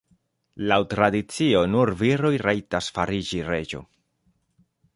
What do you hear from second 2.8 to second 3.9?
fariĝi reĝo.